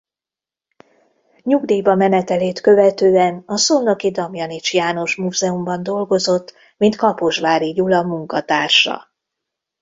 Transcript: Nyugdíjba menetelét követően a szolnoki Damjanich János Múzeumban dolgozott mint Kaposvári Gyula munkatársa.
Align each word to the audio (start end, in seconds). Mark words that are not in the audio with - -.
Nyugdíjba 1.43 1.95
menetelét 1.95 2.61
követően 2.61 3.43
a 3.45 3.57
szolnoki 3.57 4.11
Damjanich 4.11 4.73
János 4.75 5.15
Múzeumban 5.15 5.83
dolgozott 5.83 6.53
mint 6.77 6.95
Kaposvári 6.95 7.71
Gyula 7.73 8.03
munkatársa. 8.03 9.11